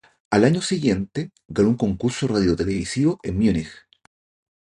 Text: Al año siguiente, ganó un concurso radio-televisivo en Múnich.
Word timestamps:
Al 0.31 0.45
año 0.45 0.63
siguiente, 0.63 1.29
ganó 1.47 1.69
un 1.69 1.77
concurso 1.77 2.27
radio-televisivo 2.27 3.19
en 3.21 3.35
Múnich. 3.37 3.69